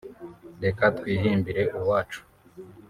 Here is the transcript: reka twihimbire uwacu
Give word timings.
reka 0.63 0.83
twihimbire 0.97 1.61
uwacu 1.81 2.21